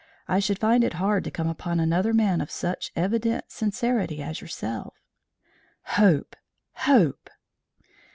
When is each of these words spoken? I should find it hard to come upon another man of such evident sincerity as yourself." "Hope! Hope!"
I 0.27 0.39
should 0.39 0.57
find 0.57 0.83
it 0.83 0.93
hard 0.93 1.23
to 1.25 1.29
come 1.29 1.47
upon 1.47 1.79
another 1.79 2.11
man 2.11 2.41
of 2.41 2.49
such 2.49 2.91
evident 2.95 3.45
sincerity 3.49 4.19
as 4.23 4.41
yourself." 4.41 4.95
"Hope! 5.83 6.35
Hope!" 6.73 7.29